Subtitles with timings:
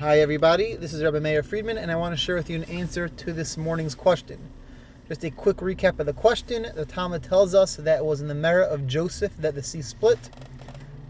[0.00, 0.76] Hi, everybody.
[0.76, 3.34] This is Rabbi Meir Friedman, and I want to share with you an answer to
[3.34, 4.38] this morning's question.
[5.08, 6.66] Just a quick recap of the question.
[6.74, 9.82] The Talmud tells us that it was in the merit of Joseph that the sea
[9.82, 10.30] split.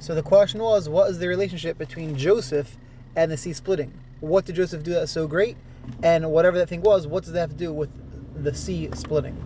[0.01, 2.77] So the question was, what is the relationship between Joseph
[3.15, 3.93] and the sea splitting?
[4.19, 5.57] What did Joseph do that was so great?
[6.03, 7.91] And whatever that thing was, what does that have to do with
[8.43, 9.37] the sea splitting?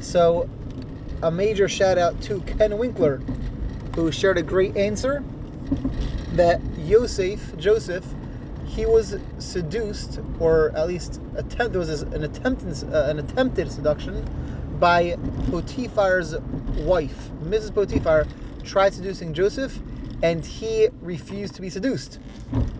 [0.00, 0.48] So,
[1.22, 3.18] a major shout out to Ken Winkler,
[3.94, 5.22] who shared a great answer
[6.32, 8.06] that Yosef, Joseph,
[8.74, 14.24] he was seduced, or at least attempt, there was an attempted, uh, an attempted seduction
[14.78, 15.16] by
[15.50, 16.36] Potiphar's
[16.76, 17.30] wife.
[17.42, 17.74] Mrs.
[17.74, 18.28] Potiphar
[18.62, 19.80] tried seducing Joseph,
[20.22, 22.20] and he refused to be seduced,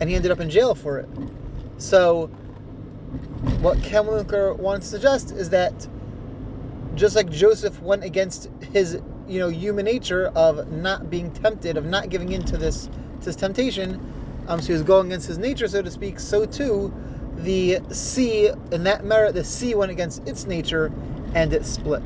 [0.00, 1.08] and he ended up in jail for it.
[1.78, 2.26] So,
[3.60, 5.88] what Ken Winkler wanted to suggest is that
[6.94, 11.84] just like Joseph went against his, you know, human nature of not being tempted, of
[11.84, 12.86] not giving in to this,
[13.20, 14.00] to this temptation,
[14.50, 16.20] um, so he was going against his nature, so to speak.
[16.20, 16.92] So too,
[17.36, 20.92] the sea in that merit, the sea went against its nature,
[21.34, 22.02] and it split.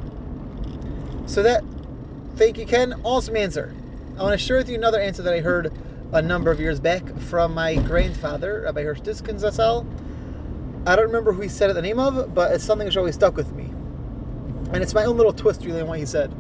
[1.27, 1.65] So that,
[2.37, 2.95] thank you, Ken.
[3.03, 3.75] Awesome answer.
[4.19, 5.73] I want to share with you another answer that I heard
[6.13, 9.87] a number of years back from my grandfather, Rabbi Hirsch Diskin Zassal.
[10.87, 13.15] I don't remember who he said it the name of, but it's something that's always
[13.15, 13.73] stuck with me.
[14.73, 16.33] And it's my own little twist, really, on what he said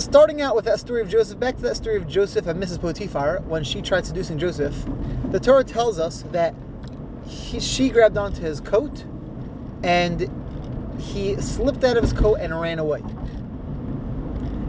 [0.00, 2.80] starting out with that story of Joseph, back to that story of Joseph and Mrs.
[2.80, 4.74] Potiphar, when she tried seducing Joseph,
[5.30, 6.54] the Torah tells us that
[7.26, 9.04] he, she grabbed onto his coat
[9.82, 10.30] and
[10.98, 13.02] he slipped out of his coat and ran away.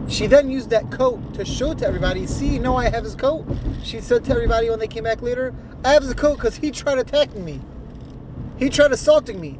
[0.08, 3.44] She then used that coat to show to everybody, see, no, I have his coat.
[3.82, 5.52] She said to everybody when they came back later,
[5.84, 7.60] I have his coat because he tried attacking me.
[8.56, 9.58] He tried assaulting me.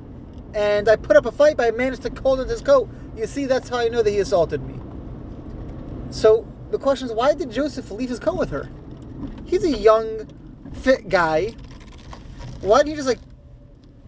[0.55, 2.89] And I put up a fight, but I managed to hold into his coat.
[3.17, 4.79] You see, that's how I know that he assaulted me.
[6.17, 8.71] So the question is, why did Joseph leave his coat with her?
[9.45, 10.27] He's a young,
[10.73, 11.51] fit guy.
[12.63, 13.19] Why didn't you just like,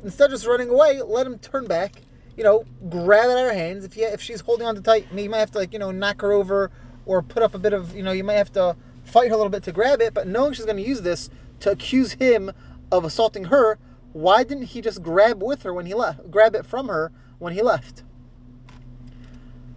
[0.03, 2.01] instead of just running away, let him turn back?
[2.35, 3.85] You know, grab it of her hands.
[3.85, 5.91] If he, if she's holding on too tight, you might have to like you know
[5.91, 6.71] knock her over
[7.05, 9.37] or put up a bit of you know you might have to fight her a
[9.37, 10.15] little bit to grab it.
[10.15, 11.29] But knowing she's going to use this
[11.61, 12.51] to accuse him
[12.91, 13.79] of assaulting her,
[14.15, 16.31] why didn't he just grab with her when he left?
[16.31, 18.03] Grab it from her when he left?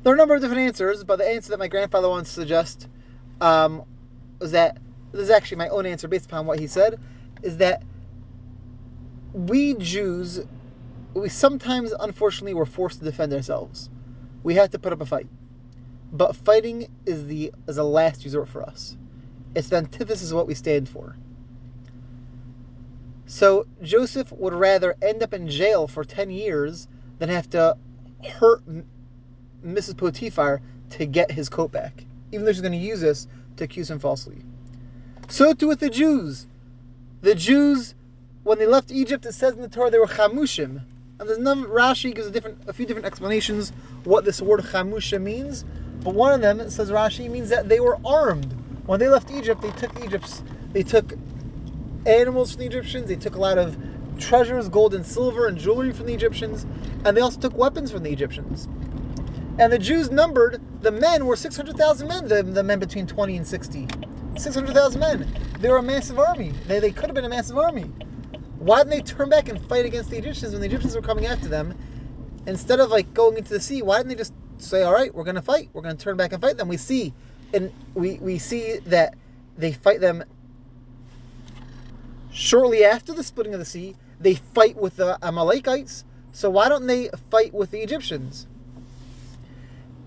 [0.04, 2.42] There are a number of different answers, but the answer that my grandfather wants to
[2.42, 2.88] suggest
[3.40, 3.84] um,
[4.40, 4.78] was that
[5.12, 7.00] this is actually my own answer based upon what he said,
[7.44, 7.84] is that
[9.34, 10.42] we Jews,
[11.14, 13.90] we sometimes, unfortunately, we're forced to defend ourselves.
[14.44, 15.28] We had to put up a fight,
[16.12, 18.98] but fighting is the is a last resort for us.
[19.56, 21.18] It's the antithesis of what we stand for.
[23.28, 26.88] So Joseph would rather end up in jail for ten years
[27.20, 27.78] than have to
[28.40, 28.64] hurt
[29.66, 29.98] Mrs.
[29.98, 30.62] Potiphar
[30.92, 33.28] to get his coat back, even though she's going to use this
[33.58, 34.44] to accuse him falsely.
[35.30, 36.48] So too with the Jews.
[37.22, 37.96] The Jews,
[38.44, 40.82] when they left Egypt, it says in the Torah they were chamushim.
[41.20, 43.72] And there's none, Rashi gives a different, a few different explanations
[44.04, 45.64] what this word chamusha means.
[46.04, 48.58] But one of them, it says Rashi, means that they were armed.
[48.88, 50.44] When they left Egypt, they took Egypt's,
[50.74, 51.14] they took
[52.06, 53.08] animals from the Egyptians.
[53.08, 53.78] They took a lot of
[54.18, 56.66] treasures, gold and silver, and jewelry from the Egyptians,
[57.06, 58.68] and they also took weapons from the Egyptians.
[59.60, 63.48] And the Jews numbered, the men were 600,000 men, the, the men between 20 and
[63.48, 63.88] 60.
[64.38, 65.28] 600,000 men.
[65.60, 66.56] They were a massive army.
[66.66, 67.92] They, they could have been a massive army.
[68.60, 71.26] Why didn't they turn back and fight against the Egyptians when the Egyptians were coming
[71.28, 71.76] after them?
[72.48, 75.24] Instead of like going into the sea, why didn't they just say, all right, we're
[75.24, 75.70] going to fight.
[75.74, 76.68] We're going to turn back and fight them.
[76.68, 77.14] We see,
[77.54, 79.16] and we, we see that
[79.58, 80.24] they fight them
[82.32, 83.96] shortly after the splitting of the sea.
[84.20, 86.06] They fight with the Amalekites.
[86.34, 88.48] So why don't they fight with the Egyptians?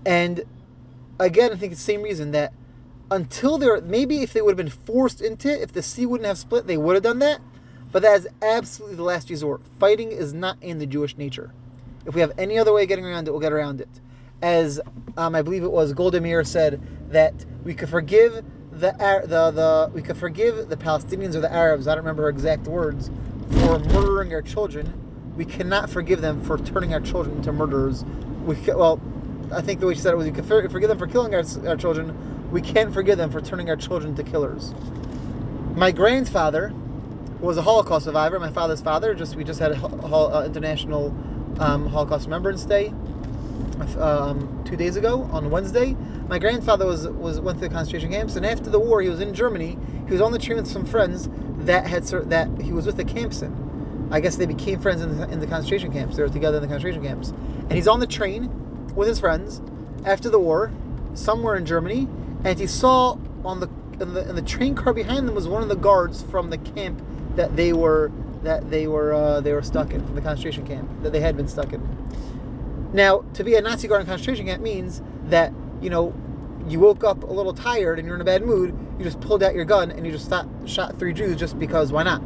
[0.05, 0.43] And
[1.19, 2.53] again, I think it's the same reason that
[3.11, 6.27] until they're maybe if they would have been forced into it, if the sea wouldn't
[6.27, 7.39] have split, they would have done that.
[7.91, 9.61] But that is absolutely the last resort.
[9.79, 11.51] Fighting is not in the Jewish nature.
[12.05, 13.89] If we have any other way of getting around it, we'll get around it.
[14.41, 14.81] As
[15.17, 17.33] um, I believe it was Golda Meir said that
[17.63, 18.91] we could forgive the
[19.25, 21.87] the the we could forgive the Palestinians or the Arabs.
[21.87, 23.09] I don't remember her exact words
[23.61, 24.93] for murdering our children.
[25.37, 28.03] We cannot forgive them for turning our children into murderers.
[28.45, 28.99] We well,
[29.51, 31.43] I think the way she said it was, you can forgive them for killing our,
[31.67, 32.51] our children.
[32.51, 34.73] We can't forgive them for turning our children to killers.
[35.75, 36.73] My grandfather
[37.39, 38.39] was a Holocaust survivor.
[38.39, 39.13] My father's father.
[39.13, 41.15] Just we just had a uh, international
[41.59, 42.93] um, Holocaust Remembrance Day
[43.99, 45.95] um, two days ago on Wednesday.
[46.27, 49.21] My grandfather was was went to the concentration camps, and after the war, he was
[49.21, 49.77] in Germany.
[50.07, 53.05] He was on the train with some friends that had that he was with the
[53.05, 54.07] camps in.
[54.11, 56.15] I guess they became friends in the, in the concentration camps.
[56.15, 58.49] They were together in the concentration camps, and he's on the train
[58.95, 59.61] with his friends
[60.05, 60.71] after the war
[61.13, 62.07] somewhere in Germany,
[62.43, 63.69] and he saw on the
[64.01, 66.57] in the in the train car behind them was one of the guards from the
[66.57, 67.01] camp
[67.35, 68.11] that they were
[68.43, 71.35] that they were uh, they were stuck in from the concentration camp that they had
[71.37, 71.81] been stuck in.
[72.93, 75.51] Now, to be a Nazi guard in concentration camp means that
[75.81, 76.13] you know
[76.67, 78.77] you woke up a little tired and you're in a bad mood.
[78.97, 81.91] You just pulled out your gun and you just shot, shot three Jews just because
[81.91, 82.21] why not?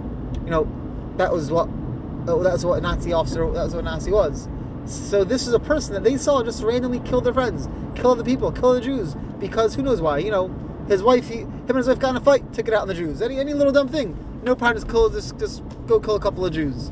[0.45, 1.67] You know, that was what
[2.25, 4.47] that was what a Nazi officer that was what a Nazi was.
[4.89, 8.23] So this is a person that they saw just randomly kill their friends, kill other
[8.23, 10.17] people, kill the Jews because who knows why?
[10.17, 10.47] You know,
[10.87, 12.87] his wife, he, him and his wife got in a fight, took it out on
[12.87, 13.21] the Jews.
[13.21, 14.77] Any any little dumb thing, no problem.
[14.77, 16.91] Just kill, just just go kill a couple of Jews.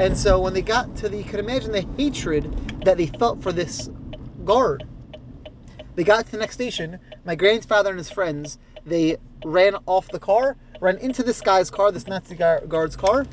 [0.00, 3.40] And so when they got to the, you could imagine the hatred that they felt
[3.42, 3.90] for this
[4.44, 4.84] guard.
[5.94, 6.98] They got to the next station.
[7.24, 11.92] My grandfather and his friends, they ran off the car, ran into this guy's car,
[11.92, 13.24] this Nazi guard's car,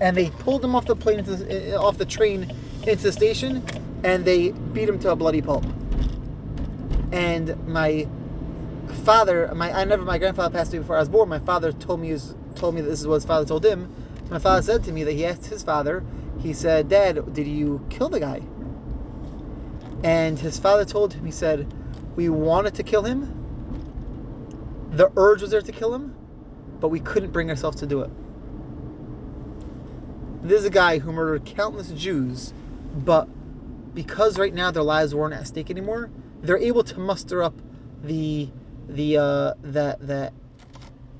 [0.00, 2.50] and they pulled him off the plane, the, uh, off the train
[2.88, 3.62] into the station,
[4.02, 5.64] and they beat him to a bloody pulp.
[7.12, 8.08] And my
[9.04, 11.28] father, my I never, my grandfather passed away before I was born.
[11.28, 12.16] My father told me
[12.54, 13.88] told me that this is what his father told him.
[14.30, 16.04] My father said to me that he asked his father.
[16.38, 18.42] He said, "Dad, did you kill the guy?"
[20.04, 21.66] And his father told him, he said,
[22.14, 23.34] "We wanted to kill him.
[24.92, 26.14] The urge was there to kill him,
[26.80, 28.10] but we couldn't bring ourselves to do it."
[30.42, 32.52] This is a guy who murdered countless Jews,
[33.04, 33.28] but
[33.94, 36.10] because right now their lives weren't at stake anymore,
[36.42, 37.54] they're able to muster up
[38.02, 38.48] the
[38.88, 40.32] the uh, that that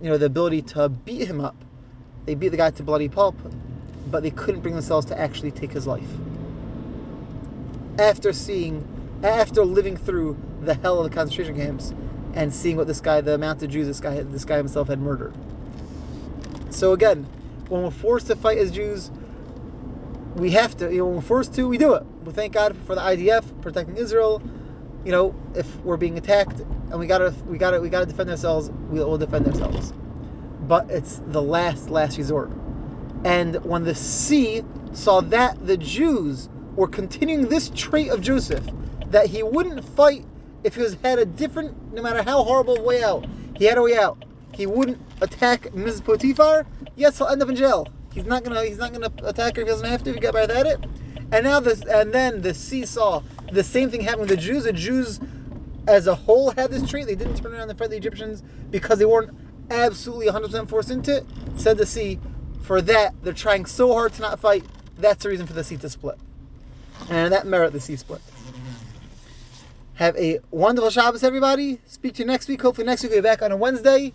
[0.01, 1.57] you know the ability to beat him up.
[2.25, 3.37] They beat the guy to bloody pulp,
[4.11, 6.09] but they couldn't bring themselves to actually take his life.
[7.99, 8.87] After seeing,
[9.23, 11.95] after living through the hell of the concentration camps,
[12.35, 15.01] and seeing what this guy, the amount of Jews this guy, this guy himself had
[15.01, 15.35] murdered.
[16.71, 17.25] So again,
[17.69, 19.11] when we're forced to fight as Jews,
[20.37, 20.91] we have to.
[20.91, 22.05] You know, when we're forced to, we do it.
[22.25, 24.43] We thank God for the IDF protecting Israel.
[25.05, 28.71] You know, if we're being attacked and we gotta, we gotta, we gotta defend ourselves,
[28.91, 29.93] we will defend ourselves.
[30.63, 32.51] But it's the last, last resort.
[33.25, 38.65] And when the sea saw that the Jews were continuing this trait of Joseph,
[39.11, 40.25] that he wouldn't fight
[40.65, 43.27] if he was had a different, no matter how horrible way out,
[43.57, 44.19] he had a way out.
[44.55, 46.05] He wouldn't attack Mrs.
[46.05, 46.67] Potiphar.
[46.97, 47.89] Yes, he'll end up in jail.
[48.19, 48.65] He's not gonna.
[48.65, 49.62] He's not gonna attack her.
[49.62, 50.12] He doesn't have to.
[50.12, 50.85] He got by at it.
[51.31, 51.82] And now this.
[51.82, 53.23] And then the seesaw.
[53.53, 54.65] the same thing happened with the Jews.
[54.65, 55.20] The Jews,
[55.87, 57.06] as a whole, had this trait.
[57.06, 59.31] They didn't turn around and fight the Egyptians because they weren't
[59.70, 61.26] absolutely 100% forced into it.
[61.56, 62.19] Said the sea.
[62.62, 64.64] For that, they're trying so hard to not fight.
[64.99, 66.19] That's the reason for the sea to split.
[67.09, 68.21] And that merit the sea split.
[69.94, 71.81] Have a wonderful Shabbos, everybody.
[71.87, 72.62] Speak to you next week.
[72.62, 74.12] Hopefully, next week we'll be back on a Wednesday.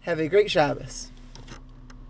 [0.00, 1.10] Have a great Shabbos.